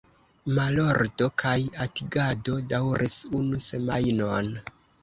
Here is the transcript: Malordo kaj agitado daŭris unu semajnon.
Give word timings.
Malordo 0.59 1.27
kaj 1.43 1.53
agitado 1.87 2.59
daŭris 2.75 3.21
unu 3.43 3.65
semajnon. 3.71 4.55